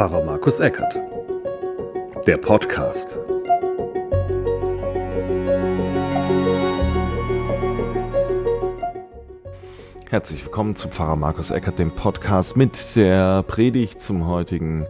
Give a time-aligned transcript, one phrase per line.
[0.00, 0.98] Pfarrer Markus Eckert.
[2.26, 3.18] Der Podcast.
[10.08, 14.86] Herzlich willkommen zu Pfarrer Markus Eckert, dem Podcast mit der Predigt zum heutigen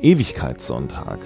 [0.00, 1.20] Ewigkeitssonntag.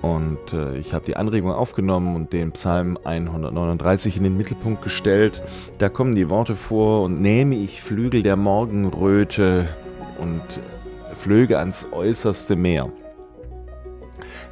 [0.00, 5.42] Und äh, ich habe die Anregung aufgenommen und den Psalm 139 in den Mittelpunkt gestellt.
[5.76, 9.68] Da kommen die Worte vor, und nehme ich Flügel der Morgenröte
[10.16, 10.40] und
[11.26, 12.92] flöge ans äußerste Meer.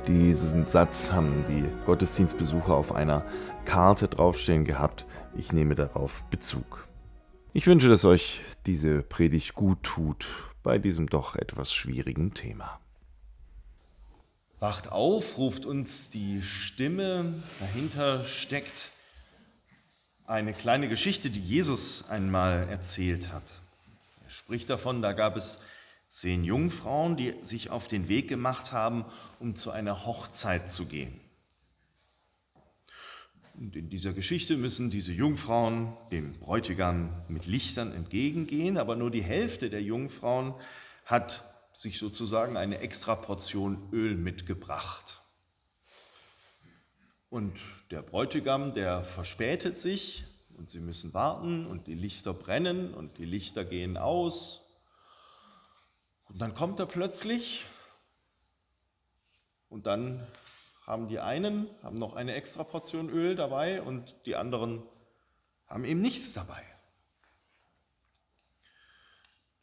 [0.08, 3.24] Diesen Satz haben die Gottesdienstbesucher auf einer
[3.64, 5.06] Karte draufstehen gehabt.
[5.36, 6.88] Ich nehme darauf Bezug.
[7.52, 10.26] Ich wünsche, dass euch diese Predigt gut tut
[10.64, 12.80] bei diesem doch etwas schwierigen Thema.
[14.58, 17.40] Wacht auf, ruft uns die Stimme.
[17.60, 18.90] Dahinter steckt
[20.26, 23.44] eine kleine Geschichte, die Jesus einmal erzählt hat.
[24.24, 25.60] Er spricht davon, da gab es
[26.14, 29.04] zehn Jungfrauen, die sich auf den Weg gemacht haben,
[29.40, 31.20] um zu einer Hochzeit zu gehen.
[33.54, 39.24] Und in dieser Geschichte müssen diese Jungfrauen dem Bräutigam mit Lichtern entgegengehen, aber nur die
[39.24, 40.54] Hälfte der Jungfrauen
[41.04, 45.18] hat sich sozusagen eine extra Portion Öl mitgebracht.
[47.28, 47.58] Und
[47.90, 50.22] der Bräutigam, der verspätet sich
[50.56, 54.63] und sie müssen warten und die Lichter brennen und die Lichter gehen aus.
[56.24, 57.64] Und dann kommt er plötzlich
[59.68, 60.26] und dann
[60.86, 64.82] haben die einen haben noch eine extra Portion Öl dabei und die anderen
[65.66, 66.62] haben eben nichts dabei.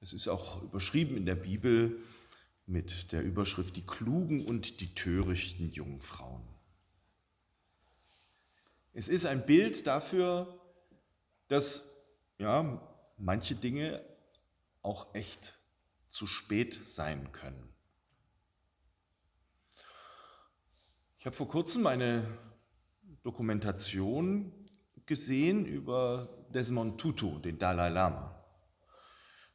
[0.02, 2.02] Es ist auch überschrieben in der Bibel
[2.66, 6.44] mit der Überschrift Die klugen und die törichten Jungfrauen.
[8.94, 10.60] Es ist ein Bild dafür,
[11.48, 11.98] dass
[12.40, 12.82] ja,
[13.18, 14.04] manche Dinge
[14.82, 15.54] auch echt
[16.12, 17.74] zu spät sein können.
[21.18, 22.26] Ich habe vor kurzem eine
[23.24, 24.52] Dokumentation
[25.06, 28.44] gesehen über Desmond Tutu, den Dalai Lama.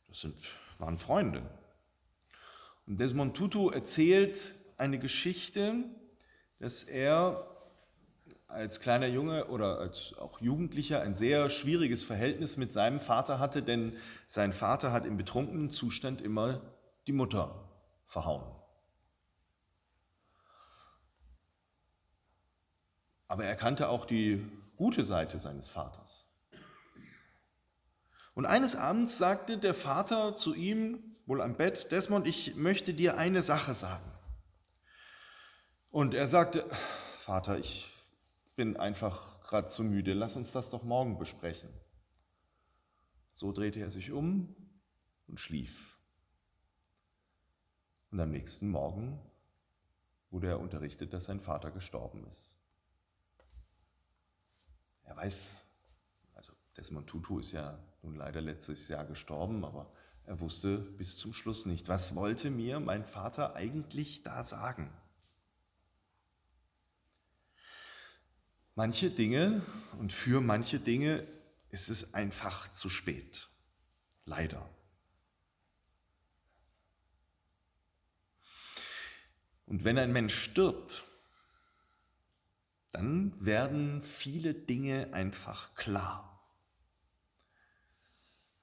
[0.09, 0.37] Das sind,
[0.79, 1.43] waren Freunde.
[2.87, 5.85] Und Desmond Tutu erzählt eine Geschichte,
[6.59, 7.56] dass er
[8.49, 13.63] als kleiner Junge oder als auch Jugendlicher ein sehr schwieriges Verhältnis mit seinem Vater hatte,
[13.63, 13.97] denn
[14.27, 16.61] sein Vater hat im betrunkenen Zustand immer
[17.07, 17.69] die Mutter
[18.05, 18.45] verhauen.
[23.29, 24.47] Aber er kannte auch die
[24.77, 26.27] gute Seite seines Vaters.
[28.35, 33.17] Und eines Abends sagte der Vater zu ihm, wohl am Bett, Desmond, ich möchte dir
[33.17, 34.13] eine Sache sagen.
[35.91, 36.65] Und er sagte,
[37.19, 37.96] Vater, ich
[38.57, 41.71] bin einfach gerade zu müde, lass uns das doch morgen besprechen.
[43.35, 44.57] So drehte er sich um
[45.27, 45.99] und schlief.
[48.11, 49.21] Und am nächsten Morgen
[50.31, 52.57] wurde er unterrichtet, dass sein Vater gestorben ist.
[55.03, 55.67] Er weiß,
[56.35, 59.91] also Desmond Tutu ist ja nun leider letztes Jahr gestorben, aber
[60.25, 64.91] er wusste bis zum Schluss nicht, was wollte mir mein Vater eigentlich da sagen.
[68.79, 69.63] Manche Dinge
[69.99, 71.27] und für manche Dinge
[71.71, 73.49] ist es einfach zu spät.
[74.27, 74.69] Leider.
[79.65, 81.05] Und wenn ein Mensch stirbt,
[82.93, 86.47] dann werden viele Dinge einfach klar.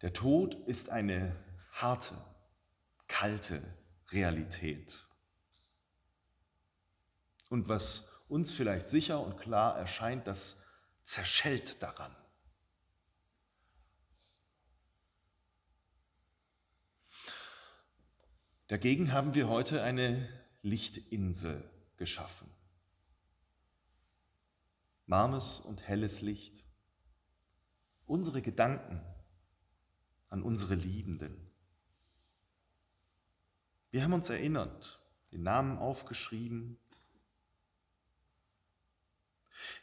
[0.04, 1.36] Der Tod ist eine
[1.72, 2.14] harte,
[3.08, 3.64] kalte
[4.12, 5.08] Realität.
[7.50, 10.64] Und was uns vielleicht sicher und klar erscheint, das
[11.04, 12.16] zerschellt daran.
[18.68, 20.28] Dagegen haben wir heute eine
[20.62, 22.50] Lichtinsel geschaffen.
[25.06, 26.64] Warmes und helles Licht.
[28.06, 29.02] Unsere Gedanken
[30.30, 31.52] an unsere Liebenden.
[33.92, 35.00] Wir haben uns erinnert,
[35.32, 36.80] den Namen aufgeschrieben.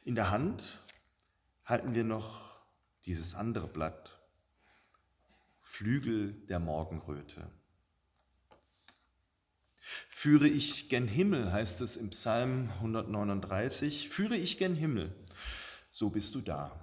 [0.04, 0.80] In der Hand
[1.64, 2.50] halten wir noch
[3.06, 4.18] dieses andere Blatt,
[5.60, 7.50] Flügel der Morgenröte.
[10.08, 15.14] Führe ich gen Himmel, heißt es im Psalm 139, führe ich gen Himmel,
[15.90, 16.78] so bist du da.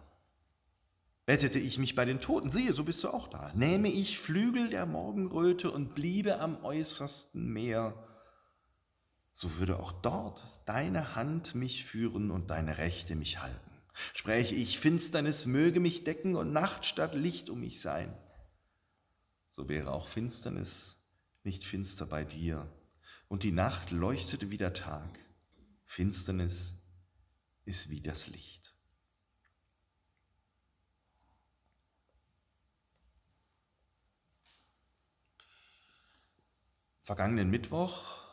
[1.28, 3.52] Rettete ich mich bei den Toten, siehe, so bist du auch da.
[3.54, 8.07] Nähme ich Flügel der Morgenröte und bliebe am äußersten Meer,
[9.38, 13.72] so würde auch dort deine Hand mich führen und deine Rechte mich halten.
[14.16, 18.12] Spräche ich, Finsternis möge mich decken und Nacht statt Licht um mich sein,
[19.48, 22.68] so wäre auch Finsternis nicht finster bei dir,
[23.28, 25.20] und die Nacht leuchtete wie der Tag.
[25.86, 26.74] Finsternis
[27.64, 28.74] ist wie das Licht.
[37.04, 38.27] Vergangenen Mittwoch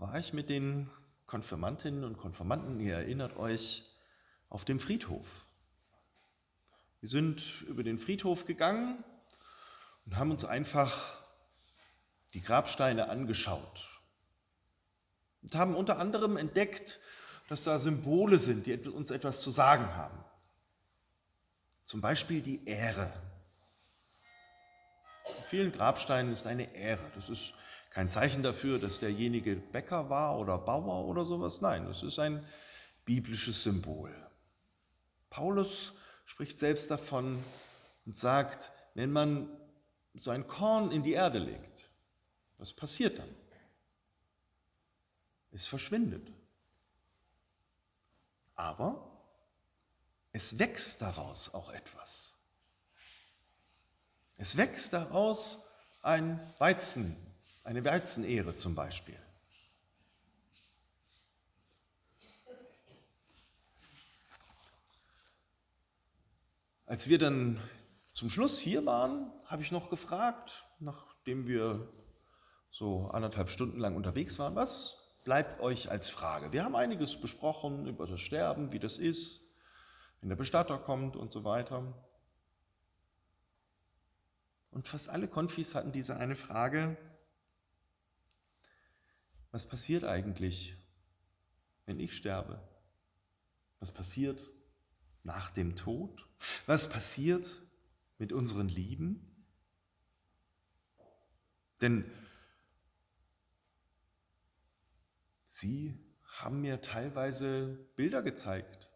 [0.00, 0.90] war ich mit den
[1.26, 3.84] Konfirmantinnen und Konfirmanden, ihr erinnert euch,
[4.48, 5.44] auf dem Friedhof.
[7.00, 9.04] Wir sind über den Friedhof gegangen
[10.06, 11.22] und haben uns einfach
[12.32, 14.00] die Grabsteine angeschaut
[15.42, 16.98] und haben unter anderem entdeckt,
[17.50, 20.24] dass da Symbole sind, die uns etwas zu sagen haben.
[21.84, 23.12] Zum Beispiel die Ehre.
[25.26, 27.04] In vielen Grabsteinen ist eine Ehre.
[27.16, 27.52] Das ist
[27.90, 31.60] kein Zeichen dafür, dass derjenige Bäcker war oder Bauer oder sowas.
[31.60, 32.46] Nein, das ist ein
[33.04, 34.14] biblisches Symbol.
[35.28, 35.94] Paulus
[36.24, 37.42] spricht selbst davon
[38.06, 39.48] und sagt, wenn man
[40.20, 41.90] so ein Korn in die Erde legt,
[42.58, 43.28] was passiert dann?
[45.50, 46.28] Es verschwindet.
[48.54, 49.10] Aber
[50.32, 52.36] es wächst daraus auch etwas.
[54.36, 55.66] Es wächst daraus
[56.02, 57.16] ein Weizen,
[57.70, 59.16] eine Weizenehre zum Beispiel.
[66.84, 67.60] Als wir dann
[68.12, 71.88] zum Schluss hier waren, habe ich noch gefragt, nachdem wir
[72.72, 76.50] so anderthalb Stunden lang unterwegs waren, was bleibt euch als Frage?
[76.50, 79.54] Wir haben einiges besprochen über das Sterben, wie das ist,
[80.18, 81.84] wenn der Bestatter kommt und so weiter.
[84.72, 86.96] Und fast alle Konfis hatten diese eine Frage,
[89.50, 90.76] was passiert eigentlich,
[91.86, 92.60] wenn ich sterbe?
[93.78, 94.48] Was passiert
[95.22, 96.28] nach dem Tod?
[96.66, 97.62] Was passiert
[98.18, 99.26] mit unseren Lieben?
[101.80, 102.04] Denn
[105.46, 108.90] sie haben mir teilweise Bilder gezeigt,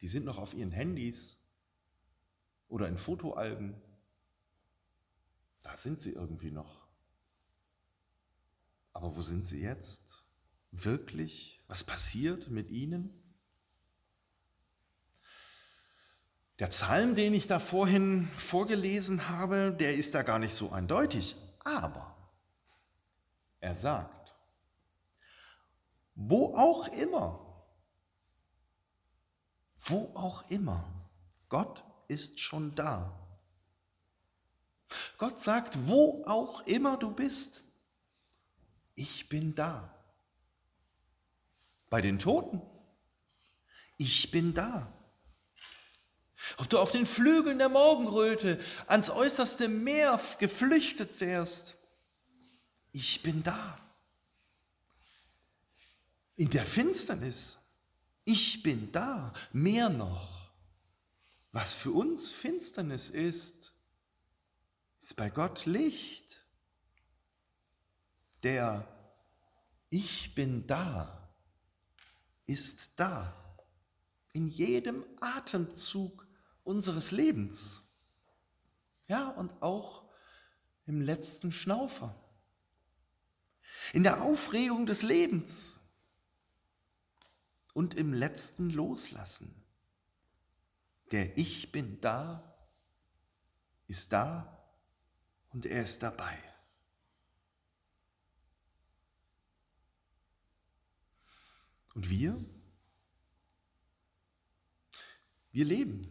[0.00, 1.38] die sind noch auf ihren Handys
[2.68, 3.74] oder in Fotoalben.
[5.62, 6.89] Da sind sie irgendwie noch.
[9.00, 10.26] Aber wo sind sie jetzt?
[10.72, 11.64] Wirklich?
[11.68, 13.16] Was passiert mit ihnen?
[16.58, 21.36] Der Psalm, den ich da vorhin vorgelesen habe, der ist da gar nicht so eindeutig.
[21.60, 22.14] Aber
[23.60, 24.34] er sagt,
[26.14, 27.64] wo auch immer,
[29.76, 30.84] wo auch immer,
[31.48, 33.16] Gott ist schon da.
[35.16, 37.69] Gott sagt, wo auch immer du bist,
[39.00, 39.94] ich bin da.
[41.88, 42.60] Bei den Toten,
[43.96, 44.92] ich bin da.
[46.58, 51.76] Ob du auf den Flügeln der Morgenröte ans äußerste Meer geflüchtet wärst,
[52.92, 53.76] ich bin da.
[56.36, 57.58] In der Finsternis,
[58.24, 59.32] ich bin da.
[59.52, 60.50] Mehr noch,
[61.52, 63.74] was für uns Finsternis ist,
[64.98, 66.29] ist bei Gott Licht.
[68.42, 68.86] Der
[69.90, 71.28] Ich bin da
[72.44, 73.36] ist da.
[74.32, 76.26] In jedem Atemzug
[76.62, 77.82] unseres Lebens.
[79.08, 80.08] Ja, und auch
[80.86, 82.14] im letzten Schnaufer.
[83.92, 85.80] In der Aufregung des Lebens
[87.74, 89.64] und im letzten Loslassen.
[91.10, 92.56] Der Ich bin da
[93.88, 94.64] ist da
[95.48, 96.38] und er ist dabei.
[101.94, 102.38] Und wir?
[105.50, 106.02] Wir leben.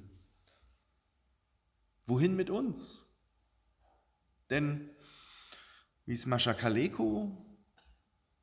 [2.03, 3.05] Wohin mit uns?
[4.49, 4.89] Denn,
[6.05, 7.45] wie es Mascha Kaleko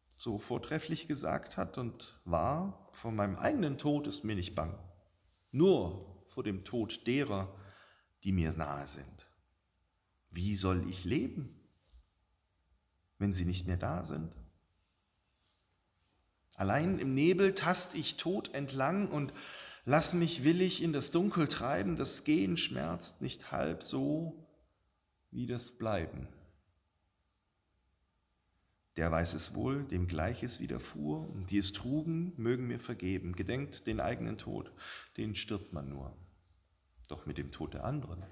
[0.09, 4.79] so vortrefflich gesagt hat und war, vor meinem eigenen Tod ist mir nicht bang,
[5.53, 7.55] nur vor dem Tod derer,
[8.25, 9.27] die mir nahe sind.
[10.31, 11.49] Wie soll ich leben,
[13.19, 14.35] wenn sie nicht mehr da sind?
[16.57, 19.33] Allein im Nebel tast ich tot entlang und
[19.89, 24.45] Lass mich willig in das Dunkel treiben, das Gehen schmerzt nicht halb so
[25.31, 26.27] wie das Bleiben.
[28.97, 33.37] Der weiß es wohl, dem Gleiches widerfuhr, die es trugen, mögen mir vergeben.
[33.37, 34.73] Gedenkt den eigenen Tod,
[35.19, 36.17] den stirbt man nur.
[37.07, 38.25] Doch mit dem Tod der anderen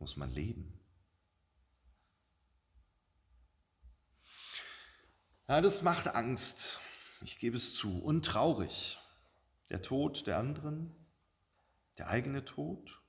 [0.00, 0.77] muss man leben.
[5.48, 6.80] Ja, das macht Angst,
[7.22, 8.98] ich gebe es zu, und traurig
[9.70, 10.94] der Tod der anderen,
[11.96, 13.00] der eigene Tod.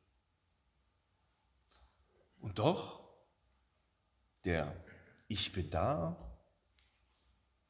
[2.40, 3.04] Und doch,
[4.46, 4.74] der
[5.28, 6.16] Ich bin da,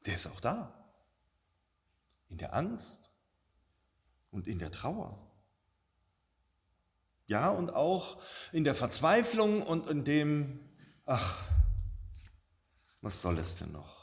[0.06, 0.92] der ist auch da.
[2.28, 3.10] In der Angst
[4.30, 5.30] und in der Trauer.
[7.26, 8.22] Ja, und auch
[8.52, 10.70] in der Verzweiflung und in dem,
[11.06, 11.44] ach,
[13.02, 13.99] was soll es denn noch?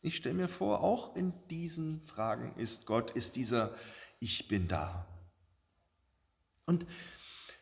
[0.00, 3.74] Ich stelle mir vor, auch in diesen Fragen ist Gott, ist dieser
[4.20, 5.06] Ich bin da.
[6.66, 6.86] Und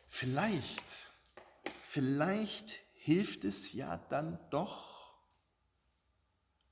[0.07, 1.07] vielleicht,
[1.83, 4.87] vielleicht hilft es ja dann doch,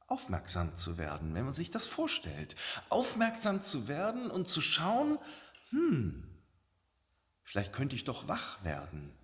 [0.08, 2.56] aufmerksam zu werden, wenn man sich das vorstellt.
[2.90, 5.18] Aufmerksam zu werden und zu schauen,
[5.70, 6.30] hm,
[7.44, 9.18] vielleicht könnte ich doch wach werden.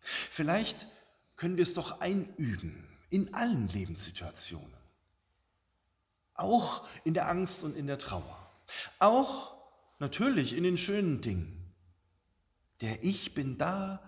[0.00, 0.86] Vielleicht
[1.36, 4.83] können wir es doch einüben in allen Lebenssituationen.
[6.34, 8.50] Auch in der Angst und in der Trauer.
[8.98, 9.54] Auch
[9.98, 11.74] natürlich in den schönen Dingen.
[12.80, 14.02] Der Ich bin da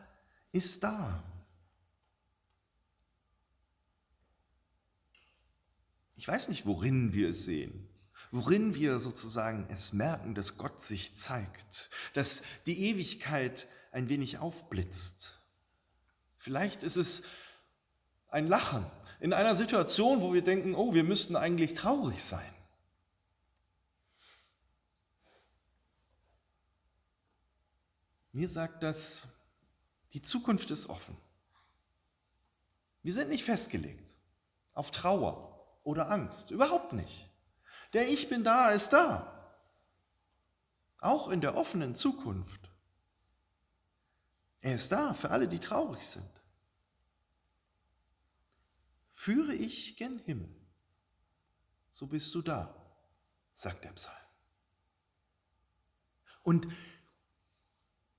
[0.52, 1.23] ist da.
[6.16, 7.88] Ich weiß nicht, worin wir es sehen,
[8.30, 15.38] worin wir sozusagen es merken, dass Gott sich zeigt, dass die Ewigkeit ein wenig aufblitzt.
[16.37, 17.25] Vielleicht ist es
[18.28, 18.85] ein Lachen
[19.20, 22.54] in einer Situation, wo wir denken, oh, wir müssten eigentlich traurig sein.
[28.32, 29.28] Mir sagt das,
[30.12, 31.16] die Zukunft ist offen.
[33.02, 34.16] Wir sind nicht festgelegt
[34.75, 35.46] auf Trauer,
[35.87, 36.50] oder Angst.
[36.50, 37.30] Überhaupt nicht.
[37.92, 39.32] Der Ich bin da ist da.
[41.00, 42.61] Auch in der offenen Zukunft.
[44.62, 46.28] Er ist da für alle, die traurig sind.
[49.18, 50.54] Führe ich gen Himmel,
[51.90, 52.73] so bist du da,
[53.54, 54.14] sagt der Psalm.
[56.42, 56.68] Und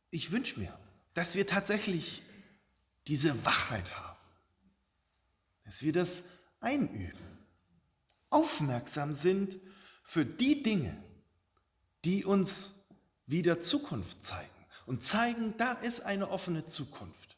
[0.09, 0.75] ich wünsche mir,
[1.13, 2.23] dass wir tatsächlich
[3.05, 4.17] diese Wachheit haben,
[5.65, 6.29] dass wir das
[6.61, 7.45] einüben
[8.31, 9.59] aufmerksam sind
[10.01, 10.97] für die Dinge,
[12.05, 12.87] die uns
[13.27, 17.37] wieder Zukunft zeigen und zeigen, da ist eine offene Zukunft.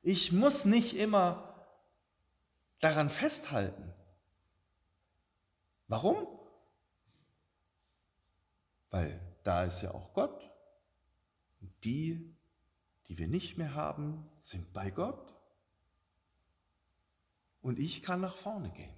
[0.00, 1.53] Ich muss nicht immer
[2.84, 3.92] daran festhalten.
[5.88, 6.26] Warum?
[8.90, 10.50] Weil da ist ja auch Gott.
[11.60, 12.36] Und die,
[13.08, 15.34] die wir nicht mehr haben, sind bei Gott.
[17.62, 18.94] Und ich kann nach vorne gehen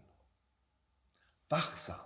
[1.48, 2.00] wachsam.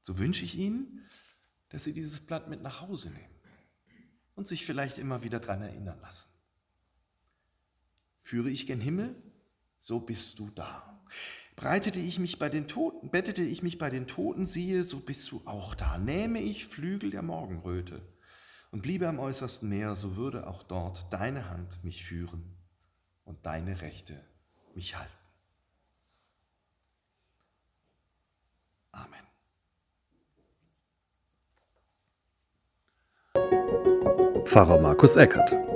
[0.00, 1.08] So wünsche ich Ihnen,
[1.68, 3.40] dass Sie dieses Blatt mit nach Hause nehmen
[4.34, 6.35] und sich vielleicht immer wieder daran erinnern lassen.
[8.26, 9.14] Führe ich gen Himmel,
[9.76, 11.00] so bist du da.
[11.54, 15.30] Breitete ich mich bei den Toten, bettete ich mich bei den Toten, siehe, so bist
[15.30, 15.96] du auch da.
[15.98, 18.02] Nähme ich Flügel der Morgenröte
[18.72, 22.56] und bliebe am äußersten Meer, so würde auch dort deine Hand mich führen
[23.24, 24.20] und deine Rechte
[24.74, 25.12] mich halten.
[28.90, 29.22] Amen.
[34.44, 35.75] Pfarrer Markus Eckert.